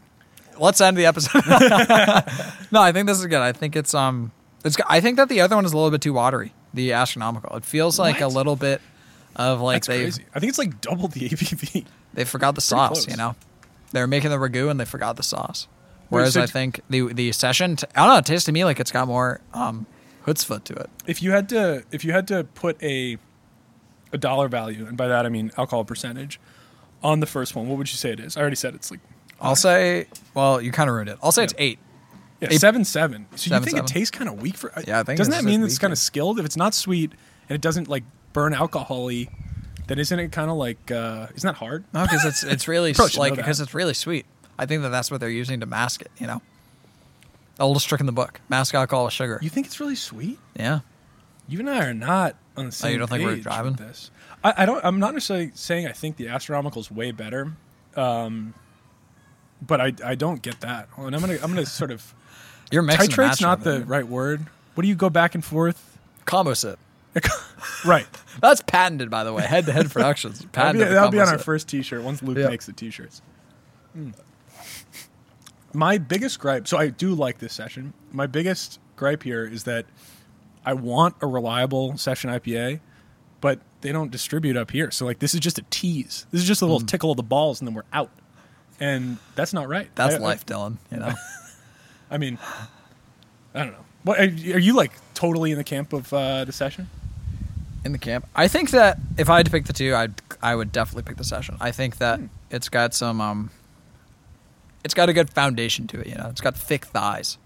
let's 0.59 0.81
end 0.81 0.97
the 0.97 1.07
episode. 1.07 1.43
no, 2.73 2.81
I 2.81 2.93
think 2.93 3.07
this 3.09 3.19
is 3.19 3.27
good. 3.27 3.41
I 3.43 3.53
think 3.53 3.77
it's 3.77 3.93
um, 3.95 4.33
it's. 4.65 4.77
I 4.89 5.01
think 5.01 5.17
that 5.19 5.29
the 5.29 5.41
other 5.41 5.57
one 5.57 5.65
is 5.67 5.73
a 5.73 5.77
little 5.77 5.91
bit 5.91 6.01
too 6.01 6.13
watery. 6.15 6.55
The 6.73 6.93
astronomical. 6.93 7.57
It 7.57 7.65
feels 7.65 7.99
like 7.99 8.21
a 8.21 8.27
What? 8.29 8.35
little 8.35 8.57
bit 8.57 8.81
of 9.35 9.61
like 9.61 9.77
That's 9.77 9.87
they 9.89 10.03
crazy. 10.03 10.25
I 10.35 10.41
think 10.41 10.51
it's 10.51 10.59
like 10.59 10.81
double 10.81 11.09
the 11.09 11.29
ABV. 11.29 11.85
they 12.15 12.25
forgot 12.25 12.55
the 12.55 12.61
sauce. 12.61 13.05
close. 13.05 13.09
You 13.09 13.17
know, 13.17 13.35
they 13.93 14.01
were 14.01 14.07
making 14.07 14.31
the 14.31 14.37
ragu 14.37 14.71
and 14.71 14.79
they 14.81 14.85
forgot 14.85 15.17
the 15.17 15.23
sauce. 15.23 15.69
Whereas 16.09 16.35
so 16.35 16.43
I 16.43 16.47
think 16.47 16.81
the 16.89 17.13
the 17.13 17.33
session, 17.33 17.77
t- 17.77 17.87
I 17.95 18.01
don't 18.05 18.09
know, 18.15 18.19
it 18.19 18.27
tastes 18.27 18.47
to 18.47 18.53
me 18.53 18.65
like 18.65 18.79
it's 18.79 18.93
got 18.93 19.09
more 19.09 19.41
um, 19.55 19.87
chutzpah 20.25 20.63
to 20.65 20.75
it. 20.75 20.91
If 21.07 21.23
you 21.23 21.33
had 21.33 21.49
to, 21.51 21.83
if 21.91 22.05
you 22.05 22.13
had 22.13 22.29
to 22.29 22.45
put 22.45 22.81
a 22.83 23.19
a 24.13 24.19
dollar 24.19 24.49
value, 24.49 24.87
and 24.87 24.97
by 24.97 25.09
that 25.09 25.27
I 25.27 25.29
mean 25.29 25.51
alcohol 25.59 25.85
percentage, 25.85 26.39
on 27.03 27.19
the 27.21 27.27
first 27.27 27.57
one, 27.57 27.69
what 27.69 27.77
would 27.79 27.91
you 27.91 27.97
say 27.97 28.11
it 28.13 28.21
is? 28.21 28.37
I 28.37 28.41
already 28.41 28.55
said 28.57 28.75
it's 28.75 28.91
like 28.91 29.01
I'll 29.41 29.57
say, 29.57 30.07
well, 30.35 30.61
you 30.61 30.71
kind 30.73 30.89
of 30.89 30.95
ruined 30.95 31.11
it. 31.11 31.19
I'll 31.23 31.33
say 31.33 31.43
it's 31.45 31.55
eight. 31.59 31.79
yeah, 32.41 32.49
Eight- 32.53 32.61
seven 32.61 32.85
seven. 32.85 33.27
So 33.33 33.49
Seven, 33.49 33.59
you 33.59 33.65
think 33.65 33.77
seven. 33.77 33.85
it 33.85 33.89
tastes 33.89 34.17
kind 34.17 34.29
of 34.31 34.41
weak 34.41 34.57
for? 34.57 34.73
Yeah, 34.87 35.01
I 35.01 35.03
think 35.03 35.19
Doesn't 35.19 35.33
it's 35.35 35.43
that 35.43 35.47
mean 35.47 35.63
it's 35.65 35.79
kind 35.79 35.93
of 35.93 35.99
skilled? 35.99 36.39
If 36.39 36.47
it's 36.47 36.57
not 36.57 36.73
sweet 36.73 37.13
and 37.49 37.55
it 37.57 37.61
doesn't 37.61 37.89
like 37.89 38.05
burn 38.33 38.55
alcohol-y, 38.55 39.27
then 39.87 39.99
isn't 39.99 40.19
it 40.19 40.33
kind 40.33 40.51
of 40.51 40.57
like 40.57 40.91
uh, 40.91 41.29
isn't 41.35 41.47
that 41.47 41.57
hard? 41.57 41.85
No, 41.93 42.03
because 42.03 42.25
it's 42.25 42.43
it's 42.43 42.69
really 42.75 42.91
s- 42.91 43.17
like 43.17 43.35
because 43.37 43.61
it's 43.61 43.75
really 43.75 43.95
sweet. 43.95 44.27
I 44.59 44.67
think 44.67 44.83
that 44.83 44.89
that's 44.91 45.11
what 45.11 45.21
they're 45.21 45.29
using 45.31 45.61
to 45.61 45.67
mask 45.67 46.01
it. 46.03 46.11
You 46.19 46.27
know, 46.27 46.43
the 47.57 47.65
oldest 47.65 47.89
trick 47.89 48.01
in 48.01 48.07
the 48.07 48.13
book: 48.13 48.41
mask 48.49 48.75
alcohol 48.75 49.05
with 49.05 49.13
sugar. 49.15 49.39
You 49.43 49.51
think 49.51 49.67
it's 49.67 49.81
really 49.81 49.95
sweet? 49.97 50.39
yeah, 50.59 50.81
You 51.49 51.61
and 51.61 51.71
I 51.71 51.85
are 51.87 51.95
not 51.95 52.37
on 52.57 52.67
the 52.67 52.73
same. 52.73 52.89
Oh, 52.89 52.93
you 52.93 52.99
don't 52.99 53.09
think 53.09 53.25
we're 53.25 53.35
page 53.35 53.43
driving? 53.43 53.73
with 53.73 53.81
this? 53.81 54.11
I, 54.43 54.55
I 54.59 54.67
don't. 54.67 54.85
I'm 54.85 54.99
not 54.99 55.15
necessarily 55.15 55.51
saying 55.55 55.87
I 55.87 55.93
think 55.93 56.17
the 56.17 56.29
astronomical 56.29 56.81
is 56.81 56.91
way 56.91 57.11
better, 57.13 57.53
um, 57.97 58.55
but 59.61 59.81
I 59.81 59.93
I 60.05 60.15
don't 60.15 60.43
get 60.43 60.61
that. 60.61 60.89
And 60.97 61.15
I'm 61.15 61.21
gonna 61.21 61.35
I'm 61.43 61.51
gonna 61.51 61.67
sort 61.67 61.91
of 61.91 62.15
you're 62.71 62.83
mixing 62.83 63.05
and 63.05 63.13
titrate's 63.13 63.41
matching 63.43 63.47
not 63.47 63.61
the 63.63 63.85
right 63.85 64.07
word. 64.07 64.47
What 64.75 64.83
do 64.83 64.89
you 64.89 64.95
go 64.95 65.11
back 65.11 65.35
and 65.35 65.45
forth? 65.45 65.99
combo 66.25 66.55
sip. 66.55 66.79
right. 67.85 68.07
That's 68.41 68.61
patented, 68.63 69.11
by 69.11 69.25
the 69.25 69.33
way. 69.33 69.43
Head 69.45 69.67
to 69.67 69.73
Head 69.73 69.91
Productions. 69.91 70.47
That'll 70.53 70.73
be, 70.75 70.79
that'll 70.81 71.11
be 71.11 71.21
on 71.21 71.29
our 71.29 71.39
first 71.39 71.69
T-shirt 71.69 72.03
once 72.03 72.23
Luke 72.23 72.37
Yeah. 72.39 72.49
makes 72.49 72.67
the 72.67 72.73
T-shirts. 72.73 73.23
Hmm. 73.93 74.11
My 75.73 75.99
biggest 75.99 76.39
gripe. 76.39 76.67
So 76.69 76.79
I 76.79 76.89
do 76.89 77.15
like 77.15 77.39
this 77.39 77.53
session. 77.53 77.93
My 78.13 78.27
biggest 78.27 78.79
gripe 78.97 79.23
here 79.23 79.45
is 79.45 79.65
that 79.65 79.87
I 80.65 80.73
want 80.75 81.17
a 81.21 81.27
reliable 81.27 81.97
session 81.99 82.31
IPA, 82.31 82.81
but 83.41 83.61
they 83.83 83.93
don't 83.93 84.11
distribute 84.11 84.57
up 84.57 84.71
here. 84.71 84.91
So 84.91 85.05
like 85.05 85.19
this 85.19 85.35
is 85.35 85.41
just 85.41 85.59
a 85.59 85.65
tease. 85.71 86.27
This 86.31 86.41
is 86.43 86.47
just 86.49 86.63
a 86.63 86.67
little 86.67 86.81
tickle 86.81 87.11
of 87.11 87.17
the 87.17 87.23
balls, 87.23 87.61
and 87.61 87.69
then 87.69 87.75
we're 87.75 87.83
out. 87.93 88.11
And 88.81 89.19
that's 89.35 89.53
not 89.53 89.69
right. 89.69 89.89
That's 89.95 90.15
I- 90.15 90.19
I- 90.19 90.21
life, 90.21 90.47
Dylan. 90.47 90.77
You 90.91 90.99
know. 90.99 91.13
I 92.11 92.19
mean, 92.19 92.39
I 93.55 93.65
don't 93.65 93.73
know. 93.73 93.85
What 94.05 94.21
are 94.21 94.25
you 94.25 94.55
are 94.55 94.59
you, 94.59 94.75
like 94.75 94.93
totally 95.15 95.51
in 95.51 95.59
the 95.59 95.65
camp 95.65 95.93
of 95.93 96.13
uh, 96.13 96.45
the 96.45 96.53
session? 96.53 96.89
In 97.87 97.93
the 97.93 97.99
camp. 97.99 98.27
I 98.35 98.49
think 98.49 98.71
that 98.71 98.99
if 99.17 99.31
I 99.31 99.39
had 99.39 99.47
to 99.47 99.53
pick 99.53 99.65
the 99.65 99.73
two, 99.73 99.95
I'd 99.95 100.15
I 100.43 100.55
would 100.55 100.71
definitely 100.73 101.05
pick 101.05 101.17
the 101.17 101.25
session. 101.25 101.57
I 101.61 101.71
think 101.71 101.97
that 101.99 102.19
Hmm. 102.21 102.27
it's 102.51 102.69
got 102.69 102.93
some 102.95 103.21
um, 103.21 103.51
it's 104.85 104.95
got 104.95 105.09
a 105.09 105.13
good 105.13 105.31
foundation 105.31 105.87
to 105.89 106.01
it. 106.01 106.07
You 106.09 106.15
know, 106.17 106.29
it's 106.29 106.41
got 106.41 106.57
thick 106.57 106.85
thighs. 106.87 107.39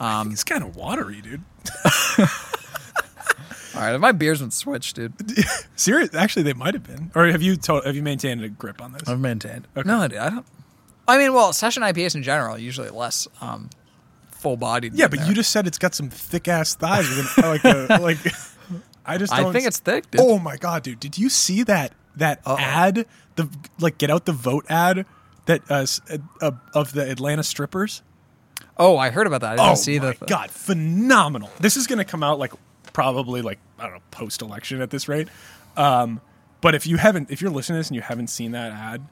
Um, 0.00 0.32
It's 0.32 0.42
kind 0.44 0.64
of 0.64 0.74
watery, 0.74 1.20
dude. 1.20 1.42
all 2.18 3.80
right, 3.80 3.94
if 3.94 4.00
my 4.00 4.12
beers 4.12 4.40
been 4.40 4.50
switched, 4.50 4.96
dude. 4.96 5.12
Serious? 5.76 6.14
Actually, 6.14 6.42
they 6.42 6.52
might 6.52 6.74
have 6.74 6.84
been. 6.84 7.10
Or 7.14 7.26
have 7.26 7.42
you 7.42 7.56
to- 7.56 7.82
have 7.84 7.96
you 7.96 8.02
maintained 8.02 8.42
a 8.42 8.48
grip 8.48 8.82
on 8.82 8.92
this? 8.92 9.08
I've 9.08 9.20
maintained. 9.20 9.66
Okay. 9.76 9.88
No, 9.88 10.06
dude, 10.08 10.18
I 10.18 10.30
don't. 10.30 10.46
I 11.08 11.18
mean, 11.18 11.32
well, 11.34 11.52
session 11.52 11.82
IPAs 11.82 12.14
in 12.14 12.22
general 12.22 12.54
are 12.56 12.58
usually 12.58 12.90
less 12.90 13.26
um, 13.40 13.70
full 14.30 14.56
bodied. 14.56 14.94
Yeah, 14.94 15.08
but 15.08 15.26
you 15.26 15.34
just 15.34 15.50
said 15.50 15.66
it's 15.66 15.78
got 15.78 15.94
some 15.94 16.10
thick 16.10 16.48
ass 16.48 16.74
thighs. 16.74 17.08
with 17.08 17.38
an- 17.38 17.42
like, 17.50 17.64
a, 17.64 17.98
like, 18.00 18.18
I 19.04 19.18
just. 19.18 19.32
I 19.32 19.42
Don't 19.42 19.52
think 19.52 19.66
it's 19.66 19.78
thick, 19.78 20.10
dude. 20.10 20.20
Oh 20.22 20.38
my 20.38 20.56
god, 20.56 20.82
dude! 20.82 21.00
Did 21.00 21.18
you 21.18 21.28
see 21.28 21.62
that 21.64 21.92
that 22.16 22.40
Uh-oh. 22.46 22.56
ad? 22.58 23.06
The 23.36 23.48
like, 23.80 23.98
get 23.98 24.10
out 24.10 24.26
the 24.26 24.32
vote 24.32 24.66
ad 24.68 25.06
that 25.46 25.62
uh, 25.70 25.86
uh, 26.40 26.52
of 26.74 26.92
the 26.92 27.10
Atlanta 27.10 27.42
strippers. 27.42 28.02
Oh, 28.76 28.96
I 28.96 29.10
heard 29.10 29.26
about 29.26 29.40
that. 29.42 29.52
I 29.52 29.56
didn't 29.56 29.70
oh 29.70 29.74
see 29.74 29.98
my 29.98 30.12
the. 30.12 30.26
god, 30.26 30.50
phenomenal! 30.50 31.50
This 31.60 31.76
is 31.76 31.86
going 31.86 31.98
to 31.98 32.04
come 32.04 32.22
out 32.22 32.38
like 32.38 32.52
probably 32.92 33.42
like 33.42 33.58
I 33.78 33.84
don't 33.84 33.94
know 33.94 34.02
post 34.10 34.42
election 34.42 34.80
at 34.80 34.90
this 34.90 35.08
rate. 35.08 35.28
Um, 35.76 36.20
but 36.60 36.74
if 36.74 36.86
you 36.86 36.96
haven't, 36.96 37.30
if 37.30 37.40
you're 37.40 37.50
listening 37.50 37.76
to 37.76 37.80
this 37.80 37.88
and 37.88 37.96
you 37.96 38.02
haven't 38.02 38.28
seen 38.28 38.52
that 38.52 38.72
ad, 38.72 39.06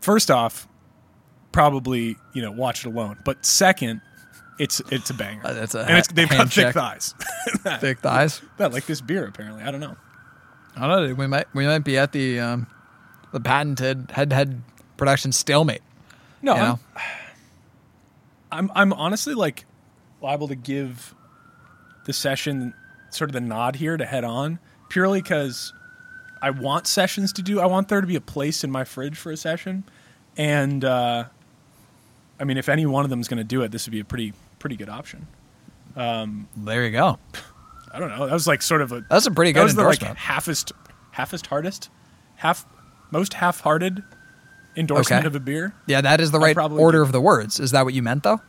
first 0.00 0.30
off, 0.30 0.68
probably 1.52 2.16
you 2.34 2.42
know 2.42 2.50
watch 2.52 2.84
it 2.84 2.88
alone. 2.88 3.18
But 3.24 3.44
second, 3.44 4.00
it's 4.58 4.80
it's 4.90 5.10
a 5.10 5.14
banger. 5.14 5.46
Uh, 5.46 5.54
it's 5.54 5.74
a 5.74 5.80
and 5.80 5.98
it's, 5.98 6.08
they've 6.08 6.28
got 6.28 6.52
thick 6.52 6.64
check. 6.64 6.74
thighs. 6.74 7.14
thick 7.80 8.00
thighs. 8.00 8.42
that 8.56 8.72
like 8.72 8.86
this 8.86 9.00
beer 9.00 9.26
apparently. 9.26 9.62
I 9.62 9.70
don't 9.70 9.80
know. 9.80 9.96
I 10.76 10.86
don't 10.86 11.08
know. 11.08 11.14
We 11.14 11.26
might 11.26 11.46
we 11.54 11.66
might 11.66 11.84
be 11.84 11.98
at 11.98 12.12
the 12.12 12.40
um, 12.40 12.66
the 13.32 13.40
patented 13.40 14.10
head 14.12 14.30
to 14.30 14.36
head 14.36 14.62
production 14.96 15.32
stalemate. 15.32 15.82
No, 16.42 16.54
You 16.54 16.60
I'm. 16.60 16.78
I'm 18.50 18.70
I'm 18.74 18.92
honestly 18.92 19.34
like 19.34 19.64
liable 20.20 20.48
to 20.48 20.56
give 20.56 21.14
the 22.04 22.12
session 22.12 22.74
sort 23.10 23.30
of 23.30 23.34
the 23.34 23.40
nod 23.40 23.76
here 23.76 23.96
to 23.96 24.04
head 24.04 24.24
on 24.24 24.58
purely 24.88 25.20
because 25.20 25.72
I 26.40 26.50
want 26.50 26.86
sessions 26.86 27.32
to 27.34 27.42
do. 27.42 27.60
I 27.60 27.66
want 27.66 27.88
there 27.88 28.00
to 28.00 28.06
be 28.06 28.16
a 28.16 28.20
place 28.20 28.64
in 28.64 28.70
my 28.70 28.84
fridge 28.84 29.16
for 29.16 29.32
a 29.32 29.36
session, 29.36 29.84
and 30.36 30.84
uh, 30.84 31.24
I 32.40 32.44
mean, 32.44 32.56
if 32.56 32.68
any 32.68 32.86
one 32.86 33.04
of 33.04 33.10
them 33.10 33.20
is 33.20 33.28
going 33.28 33.38
to 33.38 33.44
do 33.44 33.62
it, 33.62 33.70
this 33.70 33.86
would 33.86 33.92
be 33.92 34.00
a 34.00 34.04
pretty 34.04 34.32
pretty 34.58 34.76
good 34.76 34.88
option. 34.88 35.26
There 35.96 36.84
you 36.84 36.90
go. 36.92 37.18
I 37.92 37.98
don't 37.98 38.10
know. 38.10 38.26
That 38.26 38.32
was 38.32 38.46
like 38.46 38.62
sort 38.62 38.82
of 38.82 38.92
a 38.92 39.04
That's 39.08 39.26
a 39.26 39.30
pretty 39.30 39.52
that 39.52 39.60
good 39.60 39.64
was 39.64 39.74
the 39.74 39.82
like 39.84 40.02
endorsement. 40.02 40.18
halfest 40.18 40.72
halfest 41.14 41.46
hardest 41.46 41.90
half 42.36 42.66
most 43.10 43.34
half 43.34 43.60
hearted 43.60 44.02
endorsement 44.76 45.20
Okay. 45.22 45.26
of 45.26 45.34
a 45.34 45.40
beer. 45.40 45.74
yeah, 45.86 46.00
that 46.02 46.20
is 46.20 46.30
the 46.30 46.38
right 46.38 46.56
order 46.56 47.02
of 47.02 47.10
the 47.12 47.20
words. 47.20 47.58
Is 47.58 47.70
that 47.72 47.84
what 47.84 47.94
you 47.94 48.02
meant, 48.02 48.22
though? 48.22 48.40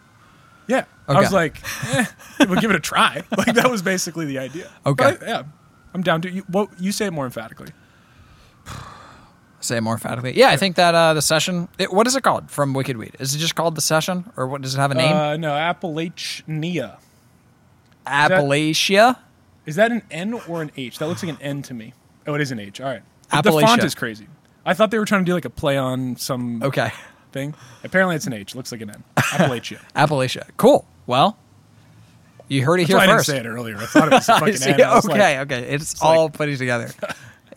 Yeah. 0.67 0.85
I 1.07 1.19
was 1.19 1.31
like, 1.33 1.59
eh, 1.95 2.05
we'll 2.41 2.59
give 2.61 2.69
it 2.69 2.75
a 2.75 2.79
try. 2.79 3.23
Like 3.37 3.55
that 3.55 3.71
was 3.71 3.81
basically 3.81 4.25
the 4.25 4.37
idea. 4.37 4.69
Okay. 4.85 5.05
I- 5.05 5.25
yeah. 5.25 5.43
I'm 5.95 6.03
down 6.03 6.21
to 6.21 6.29
you. 6.29 6.43
What 6.47 6.69
you 6.79 6.91
say 6.91 7.07
it 7.07 7.11
more 7.13 7.25
emphatically? 7.25 7.69
Say 9.61 9.77
it 9.77 9.81
more 9.81 9.93
emphatically. 9.93 10.37
Yeah, 10.37 10.49
I 10.49 10.57
think 10.57 10.77
that 10.77 10.95
uh, 10.95 11.13
the 11.13 11.21
session. 11.21 11.67
It, 11.77 11.91
what 11.91 12.07
is 12.07 12.15
it 12.15 12.23
called 12.23 12.49
from 12.49 12.73
Wicked 12.73 12.95
Weed? 12.97 13.15
Is 13.19 13.35
it 13.35 13.39
just 13.39 13.55
called 13.55 13.75
the 13.75 13.81
session, 13.81 14.31
or 14.37 14.47
what 14.47 14.61
does 14.61 14.73
it 14.73 14.77
have 14.77 14.91
a 14.91 14.95
name? 14.95 15.13
Uh, 15.15 15.35
no, 15.37 15.51
Appalachia. 15.51 16.97
Appalachia. 18.07 19.17
Is 19.65 19.75
that 19.75 19.91
an 19.91 20.01
N 20.09 20.33
or 20.47 20.61
an 20.61 20.71
H? 20.77 20.97
That 20.99 21.07
looks 21.07 21.23
like 21.23 21.31
an 21.35 21.41
N 21.41 21.61
to 21.63 21.73
me. 21.73 21.93
Oh, 22.25 22.33
it 22.35 22.41
is 22.41 22.51
an 22.51 22.59
H. 22.59 22.79
All 22.81 22.87
right. 22.87 23.01
The 23.43 23.51
font 23.51 23.83
is 23.83 23.93
crazy. 23.95 24.27
I 24.65 24.73
thought 24.73 24.91
they 24.91 24.99
were 24.99 25.05
trying 25.05 25.21
to 25.25 25.29
do 25.29 25.33
like 25.33 25.45
a 25.45 25.49
play 25.49 25.77
on 25.77 26.15
some 26.15 26.63
Okay, 26.63 26.91
thing. 27.31 27.53
Apparently, 27.83 28.15
it's 28.15 28.27
an 28.27 28.33
H. 28.33 28.55
Looks 28.55 28.71
like 28.71 28.81
an 28.81 28.89
N. 28.91 29.03
Appalachia. 29.17 29.79
Appalachia. 29.95 30.47
Cool. 30.57 30.87
Well, 31.05 31.37
you 32.47 32.63
heard 32.65 32.79
it 32.79 32.83
That's 32.83 32.89
here 32.89 32.97
why 32.97 33.03
I 33.03 33.07
didn't 33.07 33.25
say 33.25 33.37
it 33.37 33.45
earlier. 33.45 33.77
I 33.77 33.85
thought 33.85 34.07
it 34.07 34.11
was 34.11 34.29
a 34.29 34.33
fucking 34.39 34.55
see. 34.55 34.69
N. 34.71 34.81
Okay, 34.81 35.37
like, 35.37 35.51
okay. 35.51 35.63
It's, 35.69 36.01
like- 36.01 36.09
all 36.17 36.29
putting 36.29 36.57
together 36.57 36.89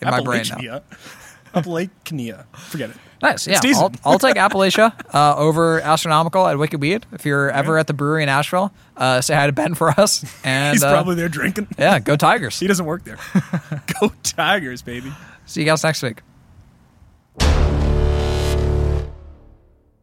in 0.00 0.10
my 0.10 0.20
brain 0.22 0.44
now. 0.60 0.80
Appalachia. 1.54 2.44
Forget 2.56 2.90
it. 2.90 2.96
Nice. 3.22 3.46
Yeah. 3.46 3.60
I'll, 3.76 3.92
I'll 4.04 4.18
take 4.18 4.34
Appalachia 4.36 4.92
uh, 5.14 5.36
over 5.36 5.80
Astronomical 5.80 6.46
at 6.48 6.58
Wicked 6.58 6.80
Weed. 6.80 7.06
If 7.12 7.24
you're 7.24 7.50
ever 7.50 7.78
at 7.78 7.86
the 7.86 7.92
brewery 7.94 8.24
in 8.24 8.28
Asheville, 8.28 8.72
uh, 8.96 9.20
say 9.20 9.34
hi 9.34 9.46
to 9.46 9.52
Ben 9.52 9.74
for 9.74 9.90
us. 9.90 10.24
And 10.44 10.74
He's 10.74 10.82
uh, 10.82 10.90
probably 10.92 11.14
there 11.14 11.28
drinking. 11.28 11.68
yeah, 11.78 11.98
go 12.00 12.16
Tigers. 12.16 12.58
He 12.62 12.66
doesn't 12.66 12.86
work 12.86 13.04
there. 13.04 13.18
Go 14.00 14.12
Tigers, 14.22 14.82
baby. 14.82 15.12
See 15.46 15.60
you 15.60 15.66
guys 15.66 15.84
next 15.84 16.02
week. 16.02 16.22